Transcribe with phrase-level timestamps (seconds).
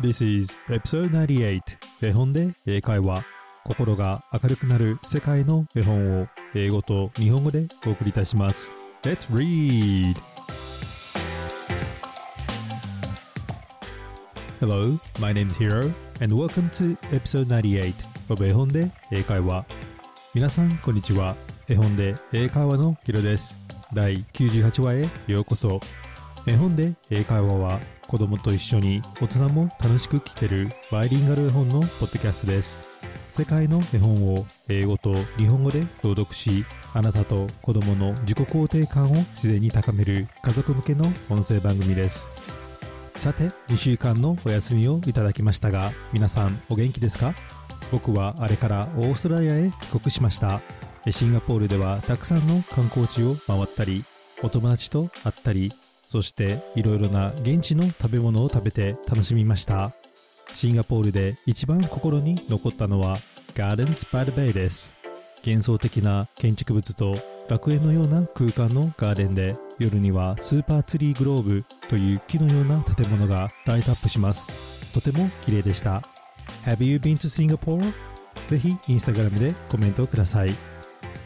[0.00, 1.60] This is episode 98
[2.02, 3.24] 絵本で英会話。
[3.64, 8.76] 心が明るくなる世界の絵本を英語と日本語でお送りいたします。
[9.02, 10.14] Let's read!
[14.60, 17.92] Hello, my name is Hiro and welcome to episode 98
[18.28, 19.66] of 絵本で英会話。
[20.32, 21.34] 皆さんこんにちは。
[21.66, 23.58] 絵本で英会話のヒロです。
[23.92, 25.80] 第98話へようこそ。
[26.48, 32.80] 絵本で英会話は子供と一緒に大人も楽しく聞けるバイリンガル絵本のポッドキャストです。
[33.28, 36.64] 世界の絵本を英語と日本語で朗読し
[36.94, 42.30] あなたと子供の自己肯定感を自然に高める家族向けの音声番組です。
[43.14, 47.34] さて2週間のお休みをいただきましたが皆さんお元気ですか？
[47.92, 50.62] 僕はあれからオーストラリアへ帰国しました。
[51.10, 54.02] シンガポールではたくさんの観光地を回ったり
[54.42, 55.74] お友達と会ったり
[56.08, 59.92] そしていろいろな現地の食べ物を食べて楽しみました。
[60.54, 63.18] シンガポールで一番心に残ったのは
[63.54, 64.96] Gardens by the Bay です。
[65.44, 67.18] 幻想的な建築物と
[67.50, 74.54] 楽園のような空間のガーデンで夜にはスーパーツリーグローブという木のような建物がライトアップします。
[74.94, 76.02] とても綺麗でした。
[76.64, 77.92] Have you been to Singapore?
[78.46, 80.54] ぜひインスタグラムでコメントください。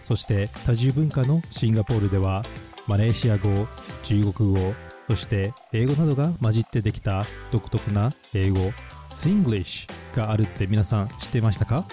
[0.03, 2.45] そして多重文化のシンガポールでは
[2.93, 3.67] マレーシア語、
[4.03, 4.75] 中国語、
[5.09, 8.71] そして英語などが混じってできた独特な英語、
[9.11, 11.87] Singlish があるって皆さん知ってましたか？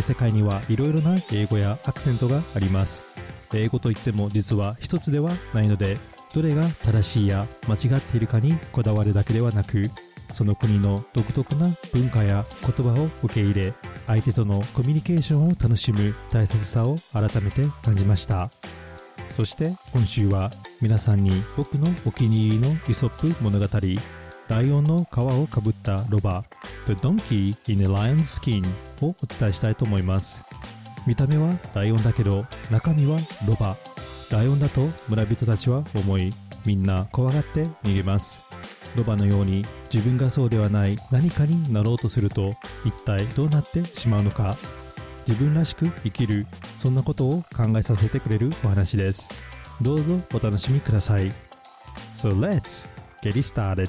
[0.00, 3.04] 世界にはいろいろな英語やアクセントがあります。
[3.52, 5.98] 英語といっても実は一つではないので、
[6.34, 9.90] どれが正しいや間違っているかにこだわるだけではなく、
[10.32, 13.74] その国の独特な文化や言葉を受け入れ、
[14.06, 18.50] 相手とのコミュニケーションを楽しむ大切さを改めて感じました。
[19.32, 23.66] そして今週は皆さんに僕のお気に入りのイソップ物語
[24.48, 26.44] ライオンの皮をかぶったロバ
[26.84, 28.66] The Donkey in a Lion's Skin
[29.00, 30.44] をお伝えしたいと思います。
[31.06, 33.76] 見た目はライオンだけど中身はロバ。
[34.30, 36.32] ライオンだと村人たちは思い
[36.66, 38.44] みんな怖がって逃げます。
[38.96, 42.54] ロバのように自分がそうではない何かになろうとすると
[42.84, 44.56] 一体どうなってしまうのか。
[45.26, 46.46] 自分らしく生きる
[46.76, 49.32] そんなことを考えさせてくれるお話です。
[49.80, 51.32] どうぞお楽しみください。
[52.14, 52.88] So let's
[53.22, 53.88] get it started.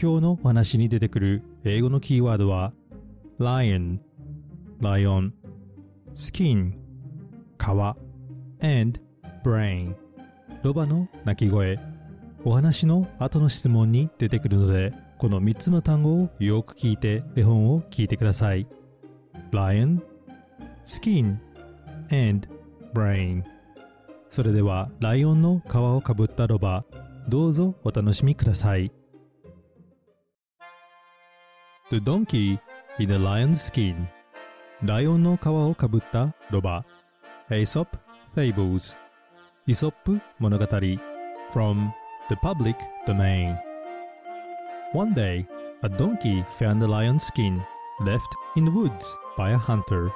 [0.00, 2.72] 今日のお話に出てくる英語のキーワードは
[3.40, 3.98] lion
[4.80, 5.34] ライオン
[6.14, 6.72] skin
[7.58, 7.68] 皮
[8.64, 9.00] and
[9.44, 9.96] brain
[10.62, 11.97] ロバの鳴き声。
[12.44, 18.66] お話の後の質問に出てくるのでこの3つの単語をよく聞いて絵本を聞いてください。
[19.50, 20.00] Lion,
[20.84, 21.38] Skin,
[22.10, 22.48] and
[22.94, 23.42] Brain
[24.30, 26.84] それではライオンの皮をかぶったロバ
[27.28, 28.92] どうぞお楽しみください。
[31.90, 32.58] The donkey
[32.98, 34.06] in a lion's skin
[34.82, 36.84] ライオンの皮をかぶったロバ。
[37.50, 37.86] Aesop
[38.36, 38.98] Fables
[39.66, 41.90] イソップ物語 from
[42.29, 43.57] the public domain.
[44.93, 45.45] One day,
[45.81, 47.61] a donkey found a lion's skin
[48.01, 50.11] left in the woods by a hunter.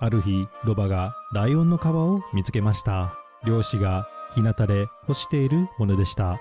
[0.00, 3.14] ある日、ロバがライオンの皮を見つけました。
[3.44, 6.38] 漁師が日向で干しているものでした。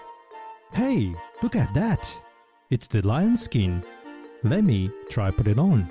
[0.74, 2.22] Hey, look at that!
[2.70, 3.82] It's the lion skin.
[4.44, 5.86] Let me try put it on.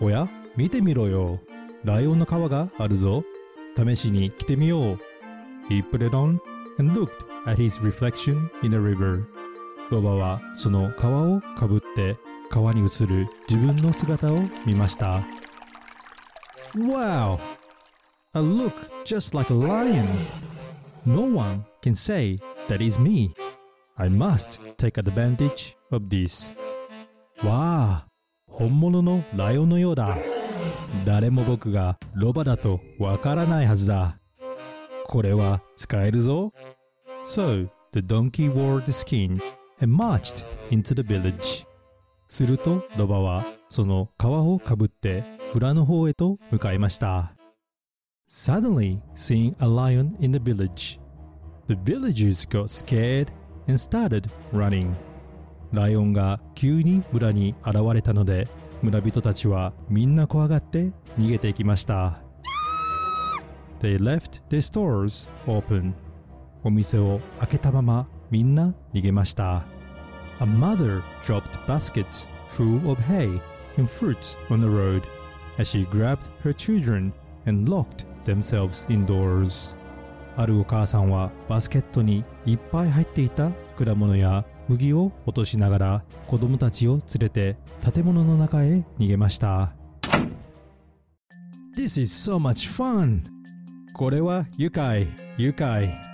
[0.00, 1.40] おや、見てみろよ。
[1.84, 3.24] ライオンの皮があるぞ。
[3.76, 4.98] 試しに着てみよう。
[5.68, 6.38] He put it on
[6.78, 9.23] and looked at his reflection in a river
[9.89, 12.15] ロバはその皮をかぶって
[12.49, 15.21] 川に映る自分の姿を見ました
[16.75, 17.39] Wow!
[18.33, 20.05] I look just like a lion
[21.05, 22.37] No one can say
[22.69, 23.31] that is me
[23.97, 26.53] I must take advantage of this
[27.43, 28.07] わあ
[28.47, 30.15] 本物のライオンのようだ
[31.03, 34.19] 誰も僕がロバだとわからないはずだ
[35.05, 36.53] これは使えるぞ
[37.23, 39.39] So the donkey wore the skin
[39.79, 41.65] and marched into the village.
[42.27, 45.23] するとロバはその皮をかぶって
[45.53, 47.35] 村の方へと向かいました。
[48.27, 50.99] Suddenly, seeing a lion in the village,
[51.67, 53.27] the villagers got scared
[53.67, 54.93] and started running.
[55.73, 58.47] ライオンが急に村に現れたので
[58.81, 62.23] 村人たちはみんな怖がって逃げていきました。
[63.79, 65.93] They left their stores open
[66.63, 69.63] お店を開けたままみんな逃げました。
[70.39, 73.41] A mother dropped baskets full of hay
[73.77, 75.03] and fruits on the road
[75.57, 77.11] as she grabbed her children
[77.45, 79.75] and locked themselves indoors.
[80.37, 87.57] あるお母さんはバスケットにいっぱい入っていた果物や麦を落としながら子供たちを連れて
[87.93, 89.73] 建物の中へ逃げました。
[91.75, 93.23] This is so much fun!
[93.93, 95.07] これは愉快、
[95.37, 96.10] 愉快。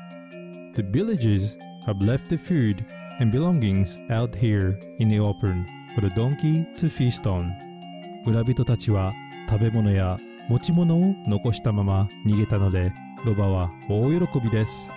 [0.77, 2.85] The villagers have left the food
[3.21, 7.53] and belongings out here in the open for the donkey to feast on
[8.25, 9.12] 村人たちは
[9.49, 10.19] 食べ物や
[10.49, 12.93] 持ち物を残したまま逃げたので
[13.25, 14.93] ロバは大喜びです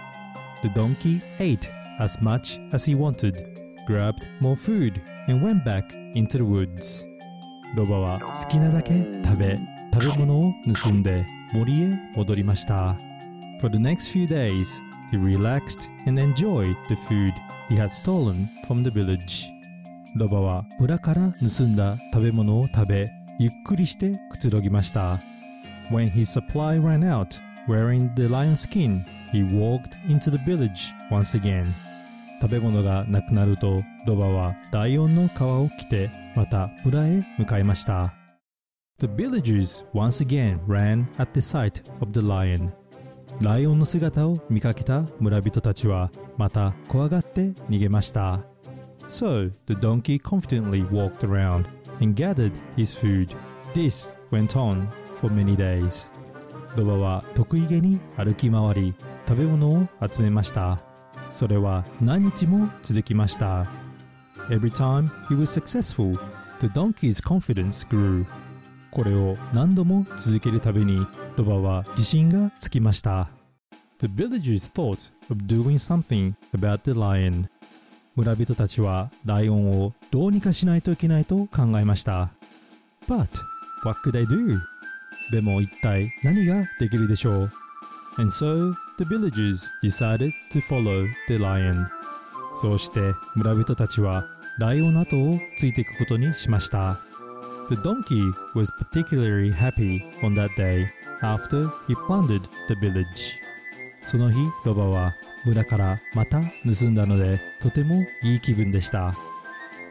[0.62, 3.56] The donkey ate as much as he wanted
[3.86, 7.06] grabbed more food and went back into the woods
[7.76, 8.94] ロバは好きなだけ
[9.24, 9.60] 食べ
[9.94, 10.54] 食べ物を
[10.84, 12.96] 盗んで森へ戻りました
[13.60, 17.33] For the next few days he relaxed and enjoyed the food
[17.69, 19.47] he had stolen from the village
[20.17, 23.09] ロバは村から盗んだ食べ物を食べ
[23.39, 25.21] ゆっくりしてくつろぎました
[25.91, 31.39] When his supply ran out wearing the lion skin he walked into the village once
[31.39, 31.67] again
[32.41, 38.15] 食べ物がなくなるとロバはライオンの皮を着てまた村へ向かいました
[38.99, 42.73] The villagers once again ran at the sight of the lion
[43.41, 48.41] ライオンの姿を見かけた村人たちはまた怖がって逃げました。
[49.07, 51.65] So the donkey confidently walked around
[52.03, 53.35] and gathered his food.
[53.73, 56.13] This went on for many days.
[56.77, 58.95] ロバは得意げに歩き回り
[59.27, 60.79] 食べ物を集めました。
[61.31, 63.65] それは何日も続きました。
[64.51, 66.13] Every time he was successful,
[66.61, 68.27] the donkey's confidence grew.
[68.91, 71.07] これを何度も続けるたびに
[71.37, 73.29] ロバは自信がつきました。
[73.99, 77.47] The villagers thought of doing something about the lion.
[78.17, 82.31] 村人たちはライオンをどうにかしないといけないと考えました。
[83.07, 83.29] But
[83.85, 84.59] what could they do?
[85.31, 87.51] でも一体何ができるでしょう
[88.19, 91.87] And so the villagers decided to follow the lion.
[92.61, 93.01] そうして
[93.37, 94.25] 村人たちは
[94.59, 97.10] ライオンの後をついていくことにしました。
[97.71, 100.91] The donkey was particularly happy on that day
[101.23, 103.37] after he plundered the village.
[104.05, 105.15] その日、ロバは
[105.45, 109.15] 村からまた盗んだのでとてもいい気分でした。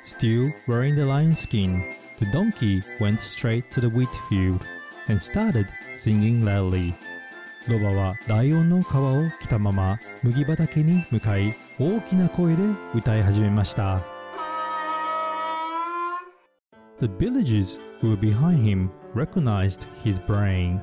[0.03, 1.81] Still wearing the lion skin,
[2.17, 4.59] the donkey went straight to the wheat field
[5.07, 6.93] and started singing loudly.
[7.69, 14.18] ロバはライオンの皮を着たまま麦畑に向かい大きな声で歌い始めました。
[16.99, 20.81] The villagers who were behind him recognized his braying.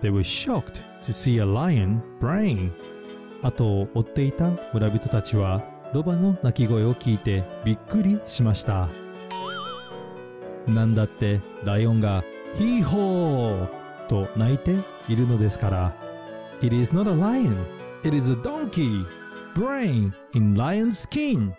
[0.00, 2.72] They were shocked to see a lion braying.
[3.42, 5.62] 後を追っていた村人たちは
[5.92, 8.88] ロバの鳴き声を聞いてびっくりしました。
[10.66, 12.24] なんだってライオンが
[12.54, 14.78] ヒーホーと鳴いて
[15.08, 15.94] いるのですから。
[16.62, 17.56] It is not a lion,
[18.04, 19.04] it is a donkey,
[19.54, 21.52] brain in lion's skin.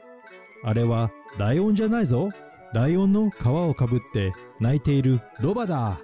[0.63, 2.29] あれはライオンじゃないぞ。
[2.71, 6.00] ライオンの皮をかぶって泣いているロバだ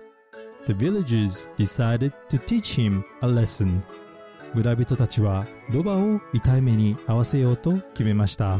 [0.65, 3.81] The villagers decided to teach him a lesson
[4.55, 8.59] 村人たちはロバを痛い目に合わせようと決めました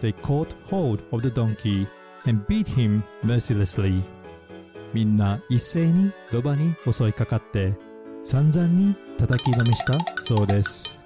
[0.00, 1.88] They caught hold of the donkey
[2.26, 4.02] and beat him mercilessly
[4.92, 7.74] みんな一斉にロバに襲いかかって
[8.22, 11.03] 散々に叩きのめしたそうです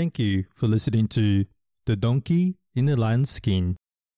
[0.00, 1.44] Thank you for listening to
[1.84, 3.74] The Donkey in the Lion's Skin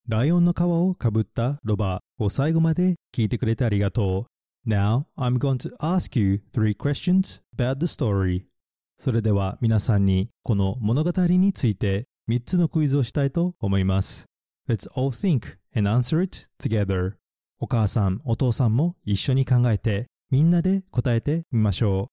[0.09, 4.29] ライオンの皮をかぶったロバを最後まで聞いてくれてありがと
[4.65, 4.71] う。
[4.71, 8.45] Now I'm going to ask you three questions about the story.
[8.97, 14.27] それでは皆さんにこの物語について3つのクイズをしたいと思います。
[14.69, 17.15] Let's all think and answer it together.
[17.59, 22.13] お母さん、お父さんも一緒に考えてみんなで答えてみましょ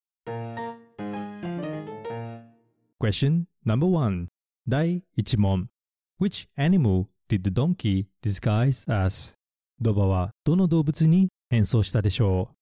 [3.00, 4.28] Question number one
[4.68, 5.68] 第1問
[6.18, 9.34] Which animal did the donkey disguise as?
[9.80, 12.56] ロバはどの動物に変装したでしょう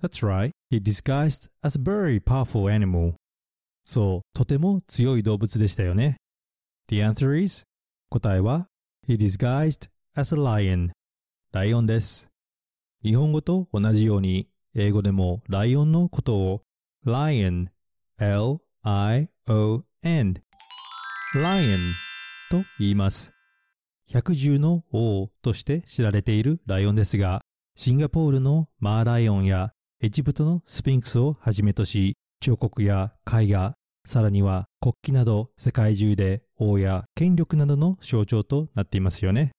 [0.00, 0.50] That's right.
[0.70, 3.14] He disguised as a very powerful animal.
[3.84, 6.16] そう、とても強い動物でしたよね。
[6.88, 7.64] The answer is
[8.10, 8.66] 答えは
[9.08, 10.90] He disguised as a lion.
[11.52, 12.28] ライオンです。
[13.02, 16.62] 日本語と同じように英語でもライオンのことを
[17.06, 17.68] lion,
[18.18, 19.30] l-i-o-n,
[21.36, 21.92] lion
[22.50, 23.32] と言います。
[24.08, 27.40] 百獣の王として知られているライオンですが、
[27.76, 39.52] シンガポールのマーライオンやエジプトのスピンクスをはじめとし、彫刻や絵画、さらには国旗など世界中で王や権力などの象徴となっていますよね。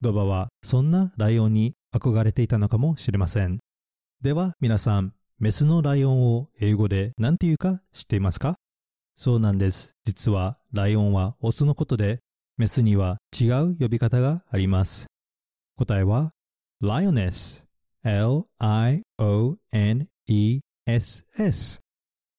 [0.00, 3.58] ロバはそんなライオンに憧れていたのかもしれません。
[4.22, 8.54] では皆さん、メスのライオンを英語で何て言うか知っていますか？
[9.16, 9.96] そうなんです。
[10.04, 12.20] 実はライオンはオスのことで、
[12.56, 15.06] メスには違う呼び方があります。
[15.76, 16.30] 答えは
[16.80, 17.64] lioness
[18.04, 19.00] L-I-O-N-E-S-S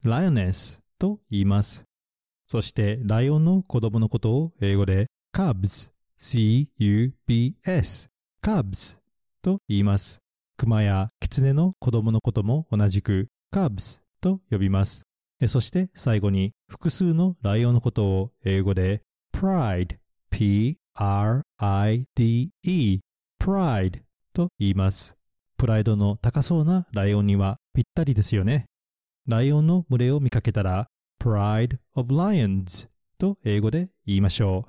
[0.05, 1.83] lioness と言います。
[2.47, 8.07] そしてライオンの子供のことを英語で cubs C-U-B-S
[8.41, 8.99] cubs
[9.41, 10.23] と言います。
[10.57, 15.03] 熊や狐の子供のことも同じく cubs と呼びます。
[15.48, 19.01] そして最後に複数のライオンのことを英語で
[19.36, 19.98] pride
[20.29, 20.79] P-R-I-D-E
[23.39, 24.01] pride
[24.33, 25.17] と言います。
[25.57, 28.65] プライドの高そうなライオンにはぴったりですよね。
[29.27, 30.88] ライオンの群れを見かけたら
[31.22, 34.67] pride of lions と英語で言いましょ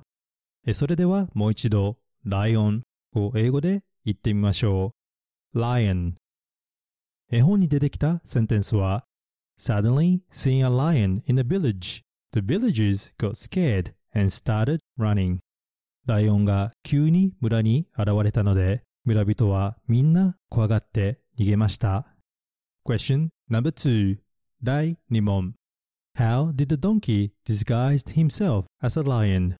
[0.65, 0.73] う。
[0.73, 2.83] それではもう一度ライオン
[3.15, 5.04] を英語で言ってみましょう。
[5.55, 6.13] Lion
[7.31, 9.05] 絵本に出てきたセンテンスは
[9.57, 12.01] Suddenly seeing a lion in a village,
[12.33, 15.37] the villagers got scared and started running.
[16.05, 22.05] ライオンが急に村に現れたので村人はみんな怖がって逃げました。
[22.85, 24.17] Question number two
[24.61, 25.53] 第2問
[26.17, 29.55] How did the donkey disguise himself as a lion?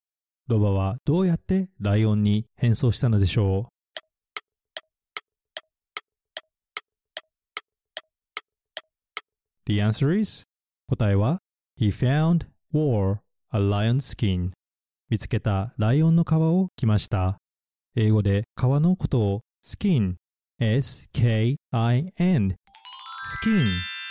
[0.48, 3.75] ロバはどうやってライオンに変装したのでしょう
[9.67, 10.45] The answer is
[10.88, 11.39] 答えは
[11.79, 13.17] He found, wore
[13.51, 14.51] a lion skin
[15.10, 17.38] 見つけたライオンの皮を着ました。
[17.95, 20.17] 英語で皮のことを skin,
[20.60, 21.57] s-k-i-n,
[22.19, 22.57] skin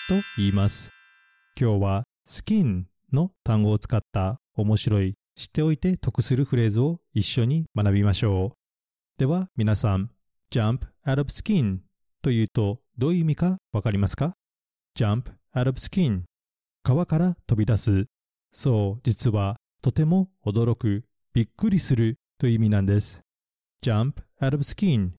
[0.08, 0.90] と言います。
[1.56, 8.58] 今日は skin の単語を使った面白い知っておいて得するフレーズを一緒に学びましょう。
[9.18, 10.10] では皆さん、
[10.50, 11.78] jump out of skin
[12.22, 14.34] というとどういう意味かわかりますか
[14.98, 16.22] ?jump out of skin
[16.82, 18.06] 皮から飛び出す。
[18.52, 23.22] そう、実はとても驚く、びっくりするという意味なんです。
[23.82, 25.10] jump out of skin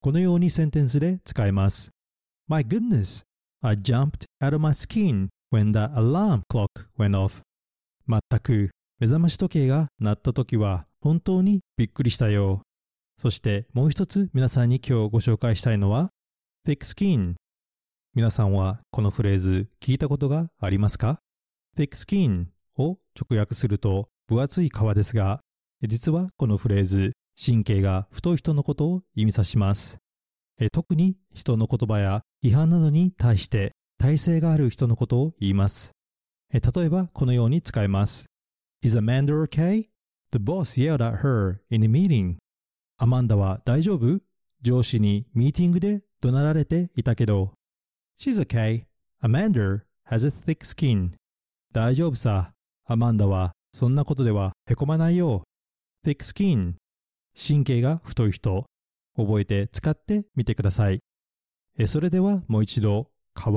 [0.00, 1.90] このようにセンテンスで使えます。
[2.48, 3.24] My goodness,
[3.60, 6.66] I jumped out of my skin when the alarm clock
[6.98, 7.42] went off.
[8.06, 12.62] まったく目覚まし時計が鳴った時は本当にびっくりしたよ。
[13.16, 16.10] そしてもう一つ皆さんに今日ご紹介したいのは
[16.66, 17.34] thick skin
[18.14, 21.18] 皆さんはこのフレーズ聞いたことがありますか
[21.78, 22.44] ？thick skin
[22.76, 25.40] を直訳すると分厚い皮ですが
[25.80, 29.96] 実はこのフレーズ神経が太い人のことを意味さします。
[30.72, 35.92] 特に人の言葉や違反などに対して体制がある人のことを言います。
[36.52, 38.26] 例えばこのように使えます。
[38.82, 39.88] Is Amanda okay?
[40.32, 42.36] The boss yelled at her in a meeting.
[42.98, 44.20] アマンダは大丈夫？
[44.60, 47.54] 上司にミーティングで怒鳴られていたけど。
[48.18, 48.86] She's okay.
[49.20, 51.12] Amanda has a thick skin.
[51.72, 52.52] 大丈夫さ。
[52.84, 55.44] アマンダはそんなことではへこまないよ。
[56.04, 56.74] thick skin
[57.34, 58.66] 神経が太い人、
[59.16, 61.00] 覚えて使ってみてください。
[61.78, 63.48] えそれではもう一度、皮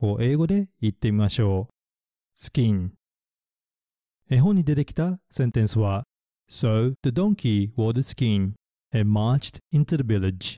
[0.00, 1.76] を英語で言ってみましょう。
[2.36, 2.90] skin
[4.28, 6.04] 絵本に出てきたセンテンスは
[6.50, 8.54] So the donkey wore the skin
[8.92, 10.56] and marched into the village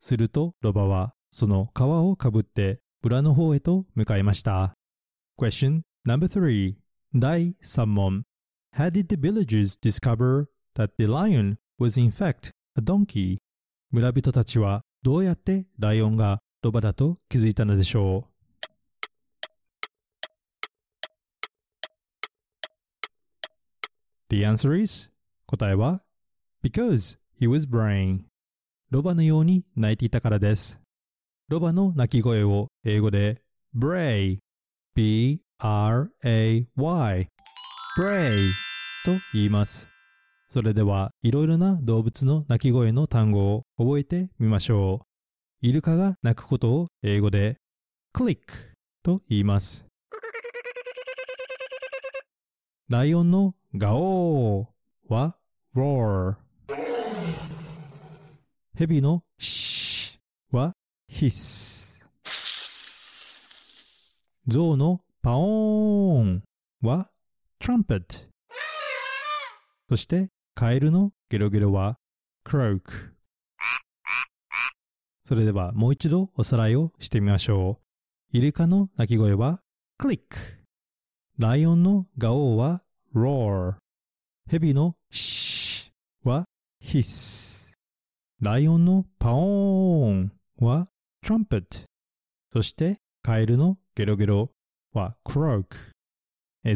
[0.00, 4.72] するとロバはその皮をかぶって村の方へと向かいました。
[5.38, 6.76] Question number three
[7.14, 8.22] 第3問
[8.74, 13.36] How did the villagers discover that the lion was in fact a donkey
[13.90, 18.36] 村人たちはどうやってライオンがロバだと気づいたのでしょう
[24.30, 25.10] The answer is
[25.44, 26.00] 答えは
[26.64, 28.20] Because he was braying
[28.90, 30.85] ロバのように鳴いていたからです
[31.48, 33.40] ロバの鳴き声を英語で
[33.76, 34.38] bray
[34.94, 35.38] b-r-a-y
[37.98, 38.50] bray
[39.04, 39.88] と言います
[40.48, 45.66] それではいろいろな動物の鳴き声の単語を覚えてみましょう。
[45.66, 47.56] イルカが鳴くことを英語で
[48.12, 48.72] クリック
[49.02, 49.86] と言います。
[52.88, 55.36] ライオンのガオーは
[55.74, 56.36] roar。
[58.76, 60.72] ヘビのシーは
[61.10, 62.00] hiss。
[64.46, 66.42] ゾウのパオーン
[66.82, 67.10] は
[67.60, 68.28] trumpet。
[69.88, 71.98] そしてカエルのゲロゲロは
[72.44, 72.80] croak。
[75.24, 77.80] それではもう一度おさらいをしてみましょ
[78.32, 78.36] う。
[78.36, 79.60] イルカの鳴き声は
[80.00, 80.20] click
[81.38, 82.82] ライオンのガオーは
[83.14, 83.76] roar
[84.50, 85.90] ヘビの shh
[86.22, 86.44] は
[86.82, 87.72] hiss
[88.40, 90.88] ライオンのパオーンは
[91.26, 91.84] trumpet.
[92.52, 94.50] そしてカエルのゲロゲロ
[94.92, 95.64] は croak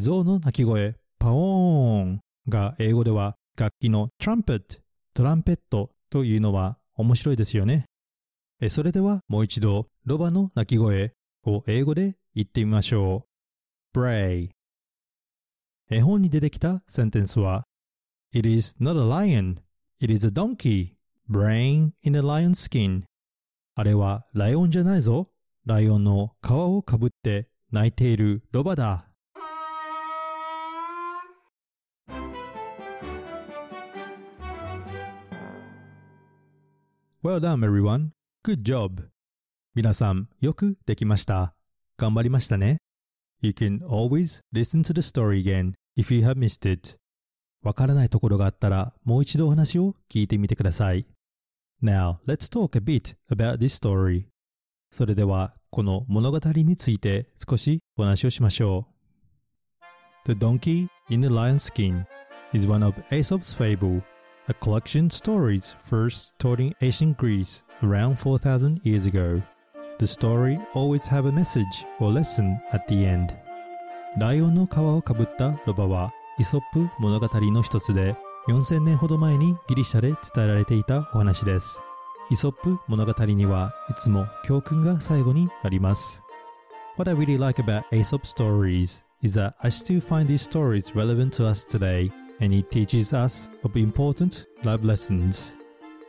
[0.01, 2.21] ゾウの鳴き声パオーン。
[2.49, 4.81] が英語では楽器の trumpet
[5.15, 7.87] トランペットというのは面白いですよね。
[8.69, 11.13] それではもう一度ロバの鳴き声
[11.47, 13.27] を英語で言ってみましょ
[13.95, 13.99] う。
[13.99, 14.51] bray
[15.91, 17.65] 絵本に出てきたセンテンスは
[18.33, 19.57] It is not a lion,
[20.01, 20.95] it is a donkey,
[21.29, 23.05] brain in a lion's skin.
[23.75, 25.31] あれはライオンじゃないぞ。
[25.65, 29.07] ライオンの皮をかぶって泣いているロバだ。
[37.23, 38.09] Well done, everyone.
[38.43, 39.09] Good job.
[39.75, 41.55] 皆さん、よくできました。
[41.99, 42.79] 頑張りましたね。
[43.43, 46.97] You can always listen to the story again if you have missed it.
[47.63, 51.07] わからないところがあったら、もう一度お話を聞いてみてください。
[51.83, 54.27] Now, let's talk a bit about this story.
[54.91, 58.87] それでは、この物語について少しお話をしましょ
[60.27, 60.33] う。
[60.33, 62.05] The Donkey in the Lion's Skin
[62.53, 64.03] is one of Aesop's fable
[64.49, 69.41] a collection of stories first told in ancient Greece around 4000 years ago.
[69.99, 73.33] The story always have a message or lesson at the end.
[74.19, 78.17] ライオンの皮をかぶったロバはイソップ物語の一つで
[78.51, 81.81] 4000年ほど前にギリシャで伝えられていたお話です。
[82.31, 86.25] イソップ物語にはいつも教訓が最後にあります。
[86.97, 91.49] What I really like about Aesop stories is that I still find these stories relevant to
[91.49, 95.57] us today and it teaches us of important life lessons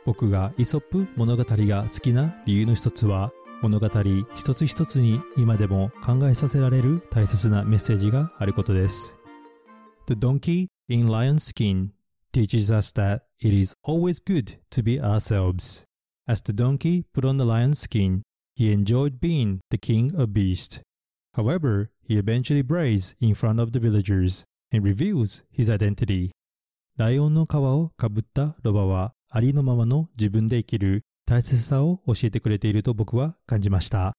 [0.04, 3.30] 僕がイソップ物語が好きな理由の一つは
[3.62, 3.88] 物語
[4.34, 9.16] 一つ一つに今でも考えさせられる大切なメッセージがあることです
[10.08, 11.90] The donkey in lion's skin
[12.32, 15.84] teaches us that it is always good to be ourselves
[16.28, 18.22] As the donkey put on the lion's skin,
[18.54, 20.80] he enjoyed being the king of beasts.
[21.34, 26.30] However, he eventually brays in front of the villagers and reveals his identity.
[26.96, 34.12] ライオンの皮をかぶったロバはありのままの自分で生きる大切さを教えてくれていると僕は感じました。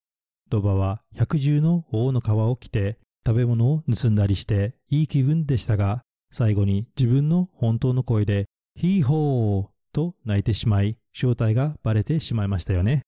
[0.50, 13.04] ロバは百獣の王の皮を着て食べ物を盗んだりしていい気分でしたが、最後に自分の本当の声でヒーホーと泣いてしまい、正体がバレてしまいましたよね。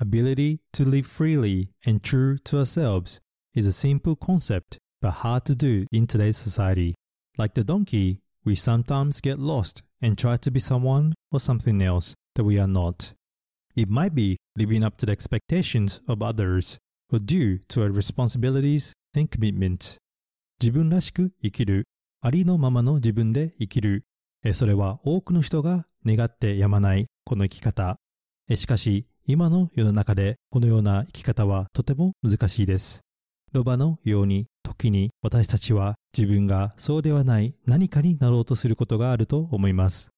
[0.00, 3.20] Ability to live freely and true to ourselves
[3.54, 6.94] is a simple concept but hard to do in today's society.
[7.38, 12.16] Like the donkey, we sometimes get lost and try to be someone or something else
[12.34, 13.12] that we are not.
[13.76, 16.78] It might be living up to the expectations of others
[17.12, 19.98] or due to our responsibilities and commitments.
[20.60, 21.84] 自分らしく生きる、
[22.26, 24.06] ありのままの自分で生きる。
[24.54, 27.98] それは多くの人が願ってやまないこの生き方。
[28.54, 33.02] しかし、今の世の中でこのような生き方はとても難しいです。
[33.52, 40.08] ロバのように時に私たちは自分がそうではない何かになろうとすることがあると思います。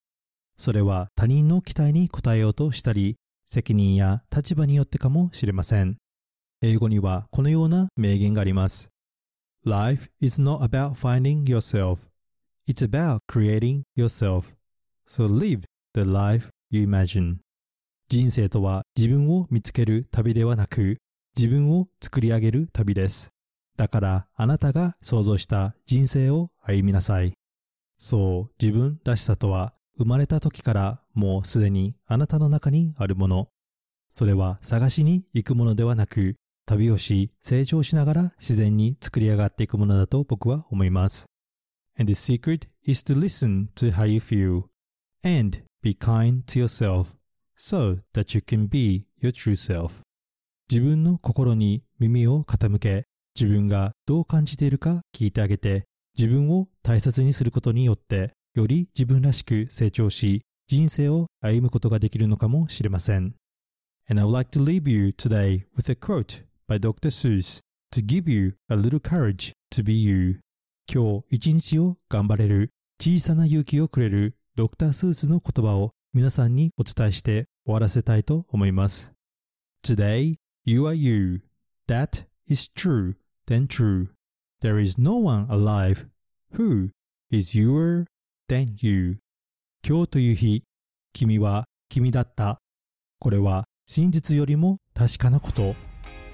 [0.57, 3.17] それは他人の期待に応えようとしたり、
[3.47, 5.97] 責任や立場によってかもしれません。
[6.63, 8.91] 英語にはこのような名言があります。
[9.69, 12.09] Life is not about finding yourself.
[12.69, 14.55] It's about creating yourself.
[15.05, 17.39] So live the life you imagine.
[18.09, 20.99] 人生とは自分を見つける旅ではなく、
[21.37, 23.31] 自分を作り上げる旅です。
[23.77, 27.33] だからあなたが想像した人生を歩みなさい。
[27.99, 33.49] そう、自分らしさとは生まれた時からもうすでにあなたの中にあるもの。
[34.11, 41.27] それは探しに行くものではなく、旅をし、成長しながら自然に作り上がっていくものだと僕は思います。
[41.99, 44.65] And the secret is to listen to how you feel
[45.23, 47.15] and be kind to yourself
[47.57, 50.03] so that you can be your true self.
[50.69, 55.85] 自分の心に耳を傾け、自分がどう感じているか聞いてあげて、
[56.19, 63.35] 自分を大切にすることによって、より自分らしく成長し、人生を歩むことができるのかもしれません。
[64.09, 67.11] And I would like to leave you today with a quote by Dr.
[67.11, 67.61] Seuss
[67.93, 70.41] to give you a little courage to be you.
[70.93, 79.13] 今日一日を頑張れる小さな勇気をくれるドクタースーツの言葉を皆さんにお伝えして終わらせたいと思います。
[79.85, 81.43] Today You are you.
[81.87, 83.15] That is true,
[83.47, 84.09] then true.
[84.61, 86.07] There is no one alive
[86.55, 86.91] who
[87.31, 88.07] is youer
[88.49, 89.19] than you.
[89.87, 90.65] 今日という日、
[91.13, 92.59] 君は君だった。
[93.21, 95.86] これは真実よりも確かなこと。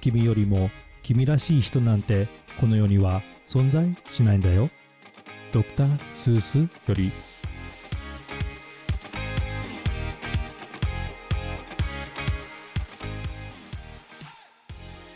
[0.02, 0.68] 君よりも
[1.04, 2.26] 君らしい人なんて
[2.58, 4.68] この世には存在しないんだよ。
[5.52, 7.12] ドクター・スースより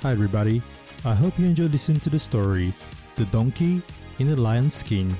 [0.02, 0.62] Hi everybody,
[1.04, 2.72] I hope you enjoy listening to the story
[3.16, 3.82] The Donkey
[4.20, 5.16] in the Lion's Skin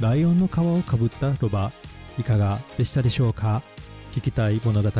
[0.00, 1.72] ライオンの皮をかぶったロバ
[2.16, 3.60] いかがでしたでしょうか
[4.14, 4.90] 聞きたい物語、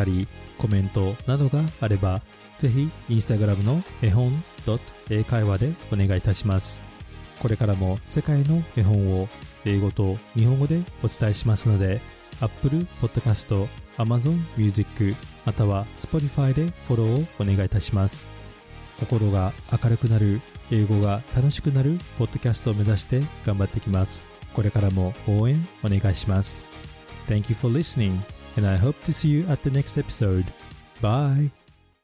[0.58, 2.20] コメントなどがあれば
[2.58, 4.32] ぜひインスタグラムの絵本
[5.08, 6.82] 英会話でお願いいたします。
[7.38, 9.28] これからも世界の絵本を
[9.64, 12.00] 英語と日本語でお伝えしますので
[12.40, 18.30] Apple Podcast、Amazon Music または Spotify でフォローをお願いいたします。
[18.98, 20.40] 心が明るくなる
[20.72, 24.26] 英語が楽しくなるポッドキャストを目指して頑張っていきます。
[24.54, 26.64] これからも応援お願いします。
[27.28, 28.33] Thank you for listening.
[28.56, 30.46] And I hope to see you at the next episode.
[31.00, 31.50] Bye!